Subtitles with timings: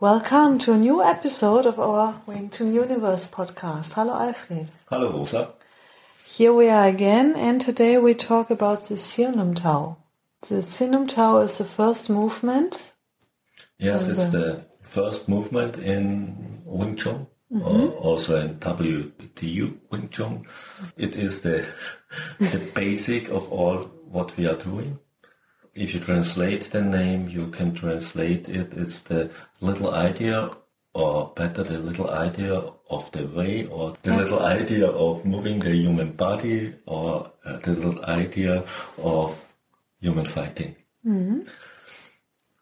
[0.00, 3.94] Welcome to a new episode of our Wing Tsun Universe podcast.
[3.94, 4.70] Hello, Alfred.
[4.88, 5.54] Hello, Rosa.
[6.24, 9.96] Here we are again, and today we talk about the Siu Nim Tao.
[10.48, 12.94] The Siu Nim Tao is the first movement.
[13.76, 18.04] Yes, it's the first movement in Wing Tsun, mm -hmm.
[18.04, 20.46] also in WTU Wing Tsun.
[20.96, 21.66] It is the
[22.52, 25.00] the basic of all what we are doing
[25.78, 28.72] if you translate the name, you can translate it.
[28.74, 30.50] It's the little idea,
[30.92, 32.54] or better, the little idea
[32.90, 37.72] of the way, or the little idea of moving the human body, or uh, the
[37.72, 38.64] little idea
[38.98, 39.54] of
[40.00, 40.74] human fighting.
[41.06, 41.40] Mm-hmm.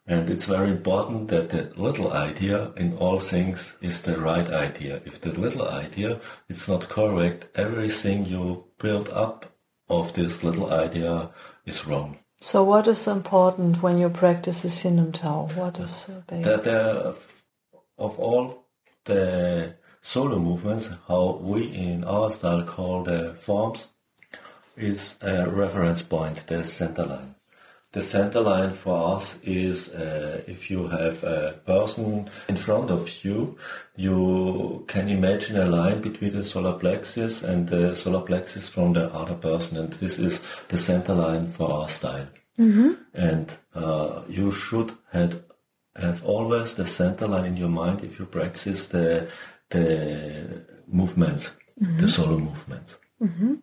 [0.09, 5.01] And it's very important that the little idea in all things is the right idea.
[5.05, 9.45] If the little idea is not correct, everything you build up
[9.89, 11.31] of this little idea
[11.65, 12.19] is wrong.
[12.39, 15.47] So, what is important when you practice the Siu Nim Tao?
[15.55, 16.67] What is the basic?
[17.97, 18.67] Of all
[19.05, 23.87] the solo movements, how we in our style call the forms,
[24.75, 27.36] is a reference point, the center line.
[27.97, 33.25] The center line for us is uh, if you have a person in front of
[33.25, 33.57] you,
[33.95, 39.11] you can imagine a line between the solar plexus and the solar plexus from the
[39.11, 42.27] other person, and this is the center line for our style.
[42.59, 42.91] Mm-hmm.
[43.15, 45.41] And uh, you should have,
[45.95, 49.31] have always the center line in your mind if you practice the
[49.71, 51.51] the movements,
[51.81, 51.97] mm-hmm.
[51.97, 52.99] the solo movements.
[53.19, 53.55] Mm-hmm.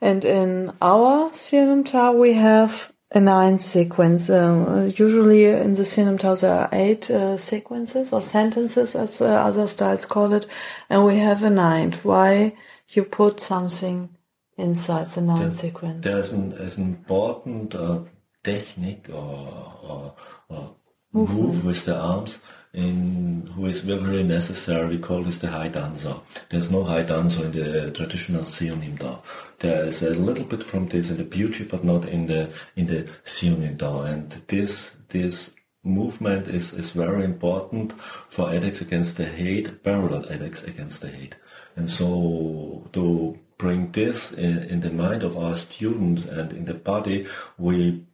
[0.00, 4.28] And in our Siu Nim Tao, we have a nine sequence.
[4.28, 9.20] Uh, usually in the Siu Nim Tao, there are eight uh, sequences or sentences, as
[9.20, 10.46] uh, other styles call it,
[10.90, 11.92] and we have a nine.
[12.02, 12.54] Why
[12.88, 14.10] you put something
[14.56, 16.04] inside the nine there, sequence?
[16.04, 18.00] There's an, there's an important uh,
[18.42, 20.14] technique or, or,
[20.48, 20.76] or
[21.12, 22.40] move with the arms
[22.76, 24.86] in who is very necessary.
[24.86, 26.14] We call this the high dancer.
[26.50, 29.22] There's no high dancer in the traditional Siu Nim Tao.
[29.58, 32.86] There is a little bit from this in the beauty, but not in the in
[32.86, 34.02] the Siu Nim Tao.
[34.02, 37.92] And this this movement is, is very important
[38.28, 41.34] for attacks against the hate, parallel attacks against the hate.
[41.76, 46.74] And so to bring this in, in the mind of our students and in the
[46.74, 47.26] body,
[47.56, 48.04] we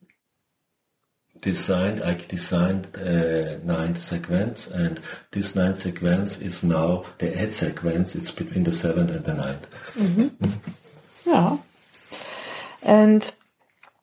[1.42, 5.00] designed, I designed a uh, ninth sequence, and
[5.32, 8.14] this ninth sequence is now the eighth sequence.
[8.14, 9.70] It's between the seventh and the ninth.
[9.94, 10.22] Mm-hmm.
[10.22, 10.58] Mm.
[11.26, 11.58] Yeah.
[12.82, 13.32] And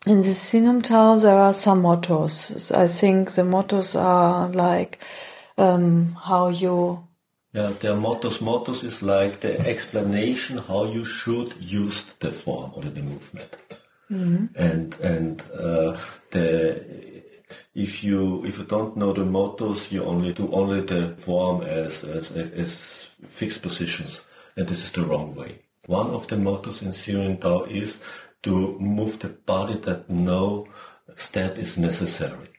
[0.05, 2.71] in the Siu Nim Tao, there are some mottos.
[2.71, 5.03] I think the mottos are like
[5.57, 7.07] um, how you.
[7.53, 8.41] Yeah, the mottos.
[8.41, 13.57] Mottos is like the explanation how you should use the form or the movement.
[14.11, 14.45] Mm-hmm.
[14.55, 15.99] And and uh,
[16.31, 17.18] the
[17.79, 22.03] if you if you don't know the mottos, you only do only the form as
[22.03, 24.21] as, as fixed positions,
[24.55, 25.61] and this is the wrong way.
[25.85, 28.01] One of the mottos in Siu Nim Tao is
[28.43, 30.67] to move the body that no
[31.15, 32.49] step is necessary.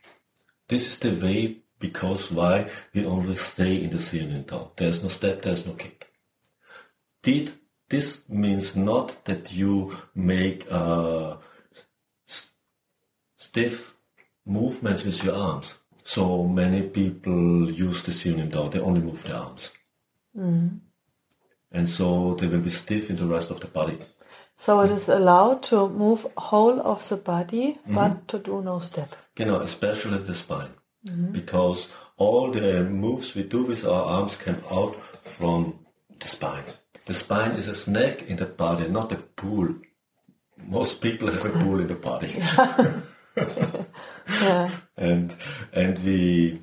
[0.67, 4.71] This is the way because why we only stay in the Siu Nim Tao.
[4.75, 6.11] There's no step, there's no kick.
[7.21, 7.53] Did
[7.89, 11.39] this means not that you make uh, a
[13.37, 13.90] stiff
[14.45, 15.75] movements with your arms.
[16.03, 19.71] So many people use the Siu Nim Tao, they only move their arms.
[20.37, 20.79] Mm.
[21.71, 23.99] And so they will be stiff in the rest of the body.
[24.55, 27.95] So it is allowed to move whole of the body, mm-hmm.
[27.95, 29.15] but to do no step.
[29.37, 30.73] You know, especially the spine.
[31.05, 31.31] Mm-hmm.
[31.31, 35.79] Because all the moves we do with our arms come out from
[36.19, 36.65] the spine.
[37.05, 39.75] The spine is a snake in the body, not a pool.
[40.57, 42.35] Most people have a pool in the body.
[44.27, 44.77] yeah.
[44.97, 45.35] And
[45.73, 46.61] and we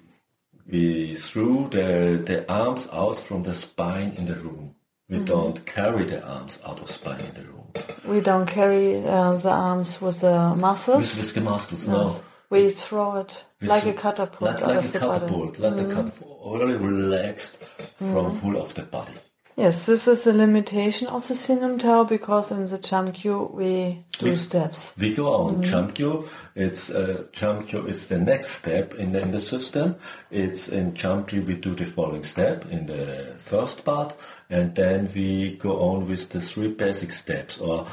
[0.67, 4.75] we threw the the arms out from the spine in the room.
[5.09, 5.25] We mm-hmm.
[5.25, 7.73] don't carry the arms out of spine in the room.
[8.05, 11.17] We don't carry uh, the arms with the muscles.
[11.17, 12.11] With, with the muscles, no.
[12.50, 15.62] We throw it with like a catapult like, like a catapult, body.
[15.62, 15.88] Let mm-hmm.
[15.88, 17.59] the catapult already relaxed
[17.97, 18.38] from mm-hmm.
[18.38, 19.12] full of the body.
[19.58, 23.52] Yes, this is a limitation of the Siu Nim Tao because in the Chum Kiu
[23.52, 24.94] we do We- steps.
[24.96, 26.28] We go on Chum Kiu.
[26.55, 29.96] It's uh, Chum Kiu is the next step in the, in the system.
[30.31, 34.16] It's in Chum Kiu we do the following step in the first part,
[34.49, 37.88] and then we go on with the three basic steps or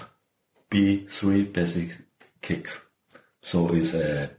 [0.69, 1.93] B three basic
[2.43, 2.85] kicks.
[3.41, 4.29] So it's a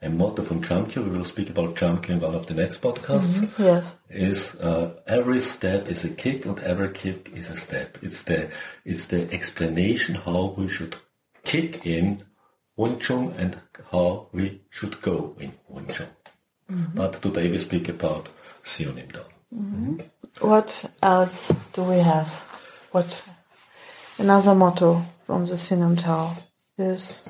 [0.00, 1.04] a motto from Chum Kiu.
[1.04, 3.62] We will speak about Chum Kiu in one of the next podcasts mm-hmm.
[3.62, 3.96] Yes.
[4.08, 7.98] is uh, every step is a kick and every kick is a step.
[8.02, 8.50] It's the
[8.84, 10.96] it's the explanation how we should
[11.44, 12.24] kick in
[12.76, 13.58] Wing Tsun and
[13.90, 16.08] how we should go in Wing Tsun.
[16.70, 16.96] Mm-hmm.
[16.96, 18.28] But today we speak about
[18.62, 19.24] Siu Nim Tao.
[19.54, 20.00] Mm-hmm.
[20.46, 22.32] What else do we have?
[22.92, 23.24] What
[24.18, 26.36] another motto from the Siu Nim Tao
[26.76, 27.28] is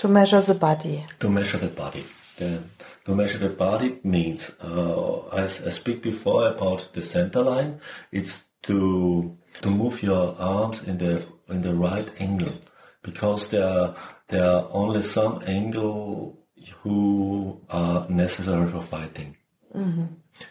[0.00, 1.04] to measure the body.
[1.18, 2.04] To measure the body.
[2.38, 2.62] The,
[3.04, 7.80] to measure the body means, uh, as I speak before about the center line,
[8.10, 12.54] it's to to move your arms in the in the right angle,
[13.02, 13.94] because there are,
[14.28, 16.38] there are only some angle
[16.82, 19.36] who are necessary for fighting.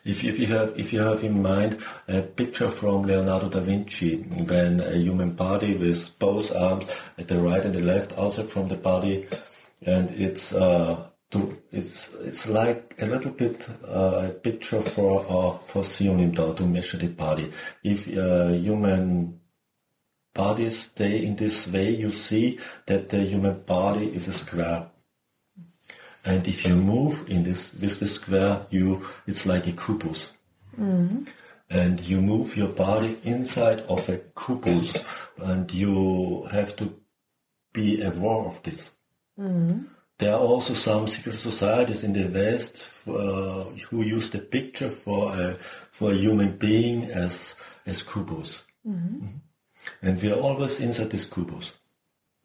[0.06, 4.18] If, if you have if you have in mind a picture from Leonardo da Vinci
[4.18, 6.86] when a human body with both arms
[7.18, 9.27] at the right and the left outside from the body,
[9.86, 15.57] and it's uh, to it's it's like a little bit uh, a picture for uh,
[15.57, 17.51] for Siu Nim Tao to measure the body.
[17.83, 19.39] If uh, human
[20.33, 24.92] bodies stay in this way, you see that the human body is a square.
[26.29, 28.87] And if you move in this with the square, you
[29.29, 30.19] it's like a kubus.
[31.71, 34.89] And you move your body inside of a kubus,
[35.49, 36.85] and you have to
[37.73, 38.91] be aware of this.
[40.19, 42.75] There are also some secret societies in the West
[43.07, 45.57] uh, who use the picture for a
[45.91, 47.55] for a human being as
[47.85, 49.41] as kubus, Mhm.
[50.01, 51.27] and we are always inside this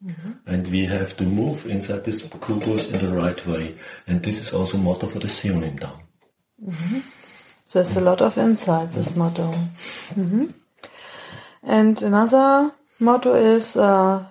[0.05, 0.37] kubus.
[0.45, 3.75] And we have to move inside this kubus in the right way.
[4.07, 7.03] And this is also motto for the Sionim Dao.
[7.71, 9.51] There's a lot of insight, this motto.
[10.13, 10.45] hmm
[11.63, 14.25] And another motto is uh,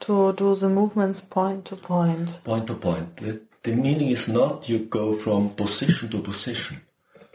[0.00, 2.40] to do the movements point to point.
[2.42, 3.16] Point to point.
[3.18, 6.80] The, the meaning is not you go from position to position.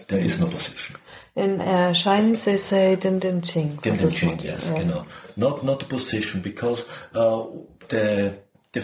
[0.08, 0.96] There is no position.
[1.36, 3.76] In uh, Chinese they say dim dim ching.
[3.82, 4.82] Dim dim ching, yes, Yeah.
[4.84, 5.06] genau.
[5.36, 7.46] Not not the position because uh,
[7.90, 8.38] the
[8.74, 8.82] the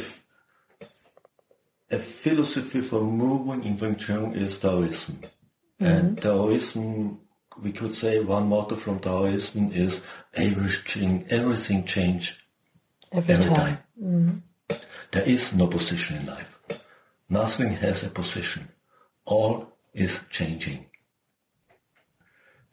[1.92, 5.20] a philosophy for moving in Wing Tsun is Taoism,
[5.80, 7.20] and Taoism
[7.62, 10.04] we could say one motto from Taoism is
[10.34, 12.38] everything everything change
[13.12, 13.78] Every, every time.
[14.00, 14.44] time.
[15.12, 16.58] There is no position in life.
[17.30, 18.70] Nothing has a position.
[19.26, 20.86] All is changing.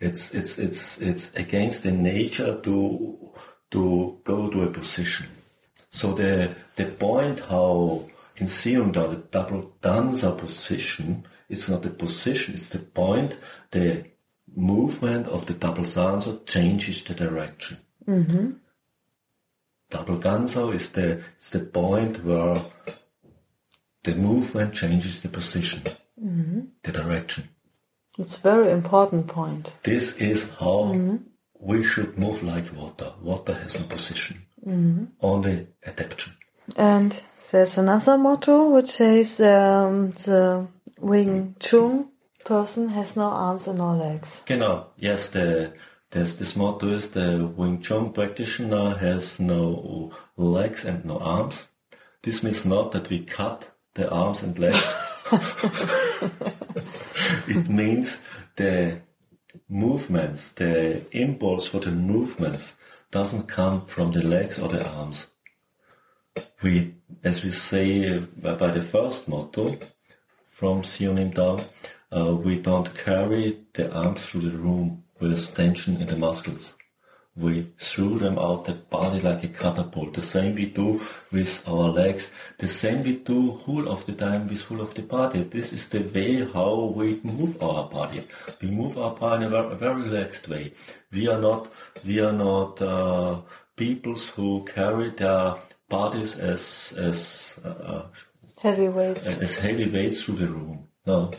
[0.01, 3.33] It's it's it's it's against the nature to
[3.71, 5.27] to go to a position.
[5.91, 12.55] So the the point how in Sion the double dancer position it's not the position,
[12.55, 13.39] it's the point
[13.71, 14.05] the
[14.55, 17.79] movement of the double dancer changes the direction.
[18.07, 18.51] Mm-hmm.
[19.91, 22.61] Double ganzo is the is the point where
[24.03, 25.83] the movement changes the position,
[26.23, 26.61] mm-hmm.
[26.83, 27.49] the direction.
[28.19, 29.77] It's a very important point.
[29.85, 31.21] This is how
[31.61, 33.13] we should move like water.
[33.23, 34.43] Water has no position,
[35.21, 36.35] only adaptation.
[36.77, 40.67] And there's another motto which says um, the
[41.01, 42.09] Wing Tsun
[42.45, 44.43] person has no arms and no legs.
[44.47, 44.89] Genau.
[44.97, 45.73] Yes, the
[46.11, 51.69] this this motto is the Wing Tsun practitioner has no legs and no arms.
[52.23, 54.83] This means not that we cut the arms and legs.
[57.49, 58.21] it means
[58.57, 59.01] the
[59.69, 62.75] movements, the impulse for the movements
[63.11, 65.27] doesn't come from the legs or the arms.
[66.63, 66.95] We,
[67.25, 68.21] as we say uh,
[68.55, 69.77] by the first motto
[70.51, 71.61] from Siu Nim Tao,
[72.13, 76.78] uh, we don't carry the arms through the room with tension in the muscles.
[77.39, 80.15] We threw them out the body like a catapult.
[80.15, 82.33] The same we do with our legs.
[82.59, 85.45] The same we do whole of the time with whole of the body.
[85.45, 88.27] This is the way how we move our body.
[88.61, 90.73] We move our body in a very, relaxed way.
[91.13, 91.71] We are not,
[92.05, 93.43] we are not, uh,
[93.77, 95.55] peoples who carry their
[95.89, 98.07] bodies as, as, uh,
[98.61, 99.39] Heavy weights.
[99.39, 100.89] as heavy weights through the room.
[101.07, 101.31] No.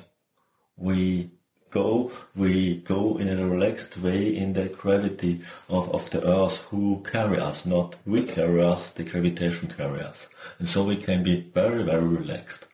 [0.78, 1.32] We
[1.72, 7.04] go, we go in a relaxed way in the gravity of, of the earth who
[7.10, 10.30] carry us, not we carry us, the gravitation carry us.
[10.60, 12.68] And so we can be very, very relaxed.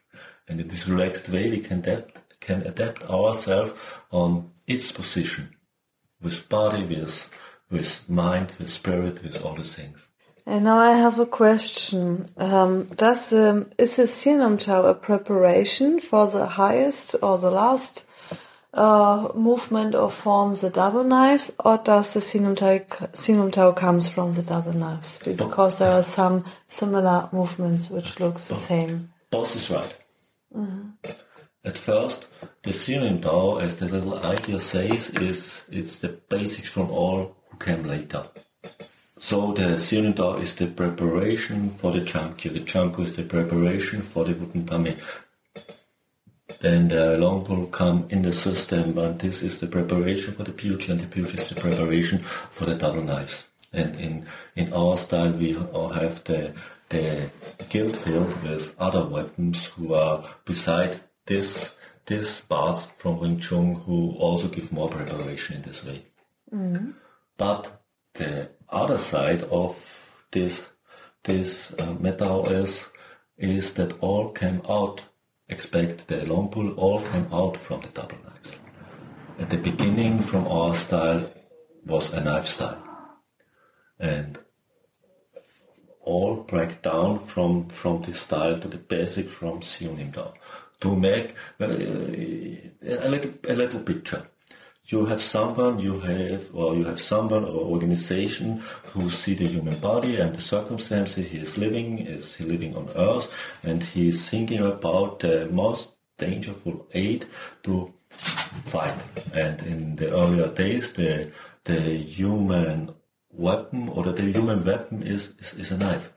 [0.47, 3.73] And in this relaxed way we can adapt, can adapt ourselves
[4.11, 5.55] on its position.
[6.25, 7.29] with body, with,
[7.69, 10.07] with mind, with spirit, with all the things.
[10.45, 12.25] And now I have a question.
[12.37, 17.49] Um, does um, is the Siu Nim Tao a preparation for the highest or the
[17.49, 18.04] last
[18.75, 24.31] uh, movement or form, the double knives, or does the Siu Nim Tao comes from
[24.31, 25.19] the double knives?
[25.19, 29.09] Because there are some similar movements which looks the same.
[29.31, 29.97] Both is right.
[30.55, 31.11] Mm-hmm.
[31.63, 32.27] At first,
[32.61, 37.35] the Siu Nim Tao, as the little idea says, is it's the basics from all
[37.49, 38.27] who came later.
[39.17, 42.53] So the Siu Nim Tao is the preparation for the Chum Kiu.
[42.53, 44.97] The Chum Kiu is the preparation for the wooden dummy.
[46.59, 50.51] Then the long pole come in the system and this is the preparation for the
[50.51, 53.47] Puja and the Puja is the preparation for the double knives.
[53.73, 54.25] And in,
[54.55, 56.53] in our style we have the,
[56.89, 57.29] the
[57.69, 61.75] guild field with other weapons who are beside this,
[62.05, 66.03] this parts from Wing Tsun who also give more preparation in this way.
[66.53, 66.91] Mm-hmm.
[67.37, 67.81] But
[68.13, 69.75] the other side of
[70.31, 70.69] this
[71.23, 72.87] this uh, metal is
[73.37, 75.03] is that all came out.
[75.47, 78.59] Expect the long pole all came out from the double knives.
[79.37, 81.31] At the beginning, from our style
[81.85, 82.81] was a knife style,
[83.99, 84.39] and
[86.01, 90.33] all break down from from this style to the basic from Siu Nim Tao.
[90.81, 94.27] To make uh, a little a little picture
[94.87, 98.61] you have someone, you have, or you have someone or organization
[98.93, 102.89] who see the human body and the circumstances he is living, is he living on
[102.95, 107.25] earth, and he is thinking about the most dangerful aid
[107.63, 107.91] to
[108.65, 109.01] fight.
[109.33, 111.31] And in the earlier days, the,
[111.63, 112.93] the human
[113.31, 116.13] weapon or the human weapon is, is, is a knife.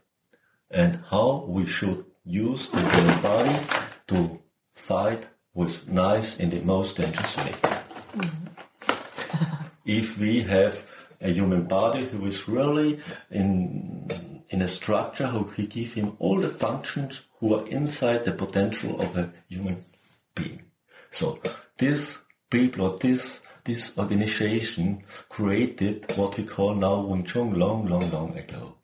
[0.71, 3.67] And how we should use the human body
[4.09, 4.39] to
[4.75, 7.55] fight with knives in the most dangerous way.
[8.15, 8.58] Mm-hmm
[9.89, 10.87] if we have
[11.21, 14.11] a human body who is really in
[14.51, 19.01] in a structure who we give him all the functions who are inside the potential
[19.01, 19.85] of a human
[20.35, 20.63] being.
[21.11, 21.41] So
[21.77, 28.11] this people or this this organization created what we call now Wing Tsun long, long,
[28.11, 28.77] long ago.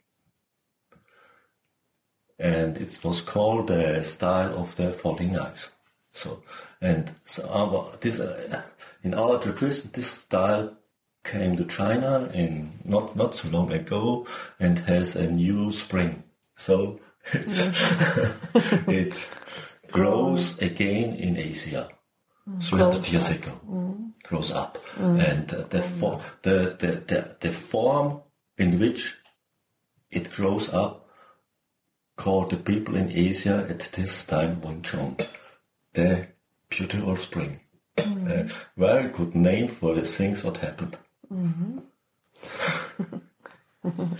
[2.38, 5.70] And it was called the style of the falling knives.
[6.12, 6.42] So,
[6.82, 8.62] and so our, this, uh,
[9.02, 10.76] in our tradition, this style
[11.24, 14.26] came to China in not not so long ago
[14.60, 16.22] and has a new spring.
[16.56, 17.00] So
[17.32, 19.14] it
[19.90, 21.88] grows again in Asia.
[22.60, 24.12] 300 years ago, mm.
[24.22, 25.18] grows up, mm.
[25.18, 28.20] and the, for, the, the, the the form
[28.58, 29.16] in which
[30.10, 31.08] it grows up
[32.16, 35.26] called the people in Asia at this time Wing Tsun,
[35.94, 36.28] the
[36.68, 37.60] beautiful spring.
[37.96, 38.50] Mm.
[38.50, 40.98] A very good name for the things what happened.
[41.32, 41.78] Mm-hmm.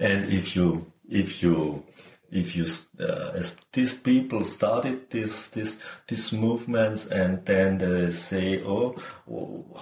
[0.00, 1.84] and if you, if you,
[2.30, 2.66] if you,
[3.00, 8.96] uh, as these people started this, this, these movements and then they say, oh,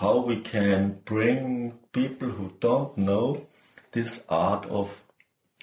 [0.00, 3.46] how we can bring people who don't know
[3.92, 5.02] this art of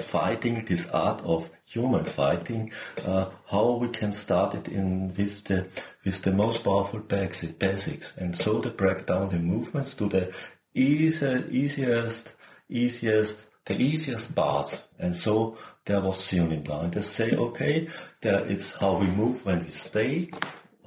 [0.01, 2.71] fighting, this art of human fighting,
[3.05, 5.67] uh, how we can start it in with the
[6.03, 10.33] with the most powerful basics, and so to break down the movements to the
[10.73, 12.35] easy, easiest,
[12.69, 14.83] easiest, the easiest part.
[14.99, 16.93] And so there was Siunim Blanc.
[16.93, 17.87] They say, okay,
[18.21, 20.29] there it's how we move when we stay.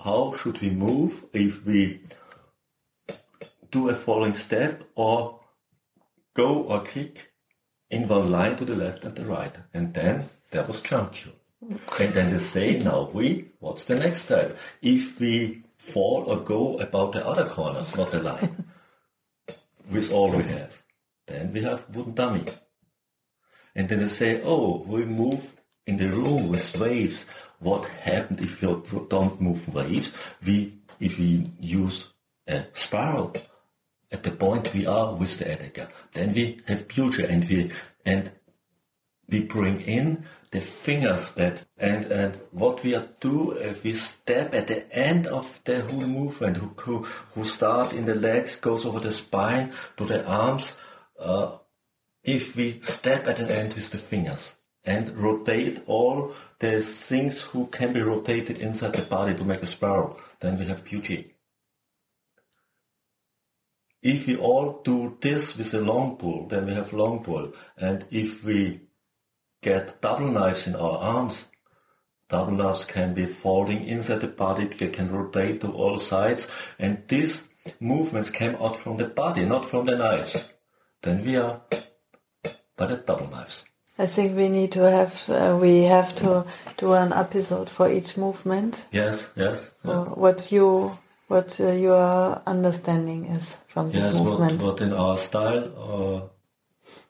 [0.03, 2.01] How should we move if we
[3.71, 5.41] do a falling step or
[6.35, 7.33] go or kick
[7.91, 9.55] in one line to the left and the right.
[9.73, 11.33] And then there was Chum Kiu.
[12.01, 14.57] And then they say, now we, what's the next step?
[14.83, 18.65] If we fall or go about the other corners, not the line
[19.91, 20.83] with all we have.
[21.27, 22.45] Then we have wooden dummy.
[23.75, 25.53] And then they say, oh, we move
[25.87, 27.27] in the room with waves.
[27.59, 30.13] What happened if you don't move waves?
[30.45, 32.09] We, if we use
[32.47, 33.35] a spiral
[34.11, 37.73] at the point we are with the Edeka, then we have future and we,
[38.05, 38.31] and
[39.29, 40.25] we bring in
[40.57, 45.61] the fingers that and and what we do if we step at the end of
[45.65, 46.97] the whole movement who who,
[47.35, 50.73] who start in the legs goes over the spine to the arms
[51.21, 51.59] uh,
[52.25, 57.67] if we step at the end with the fingers and rotate all the things who
[57.67, 61.35] can be rotated inside the body to make a spiral then we have beauty.
[64.03, 67.53] If we all do this with a long pole then we have long pole.
[67.77, 68.86] And if we
[69.63, 71.45] get double knives in our arms.
[72.29, 76.49] Double knives can be folding inside the body, they can rotate to all sides,
[76.79, 77.47] and these
[77.79, 80.49] movements came out from the body, not from the knives,
[81.03, 81.63] then we are
[82.77, 83.65] by the double knives.
[83.99, 86.45] I think we need to have uh, we have to
[86.77, 88.87] do an episode for each movement.
[88.93, 89.71] Yes, yes.
[89.85, 90.99] Uh, what you
[91.29, 94.63] what uh, your understanding is from this yes, movement.
[94.63, 96.31] What, what in our style,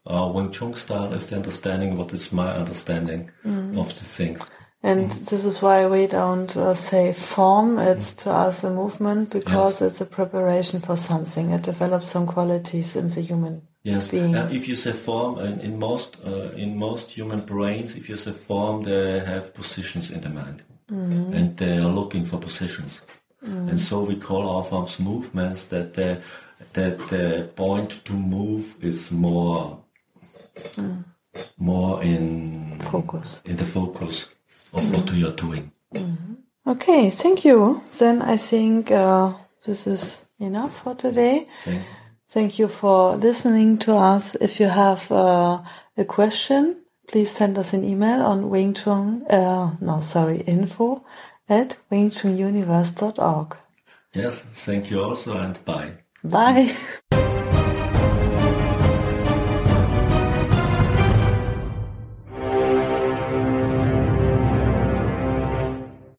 [0.06, 1.96] uh, Wing Tsun style is the understanding.
[1.96, 3.78] What is my understanding Mm.
[3.78, 4.38] of the thing?
[4.82, 7.78] And this is why we don't uh, say form.
[7.78, 11.50] It's to us a movement because it's a preparation for something.
[11.50, 14.34] It develops some qualities in the human Yes, being.
[14.36, 18.16] uh, if you say form, in, in most uh, in most human brains, if you
[18.16, 23.00] say form, they have positions in the mind, and they are looking for positions,
[23.42, 25.66] and so we call our forms movements.
[25.68, 26.20] That the
[26.72, 29.82] that the point to move is more
[31.58, 33.42] more in Focus.
[33.44, 34.28] in the focus
[34.72, 35.70] of what you are doing.
[36.66, 37.80] Okay, thank you.
[37.98, 39.34] Then I think uh,
[39.64, 41.46] this is enough for today.
[41.52, 41.82] Thank-
[42.28, 44.34] Thank you for listening to us.
[44.34, 45.62] If you have uh,
[45.96, 51.04] a question, please send us an email on Wing Tsun, uh, no, sorry, info
[51.48, 53.56] at wingtsununiverse.org.
[54.12, 55.92] Yes, thank you also, and bye.
[56.28, 56.74] Bye.